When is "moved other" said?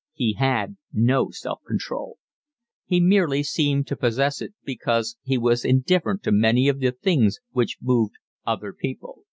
7.79-8.73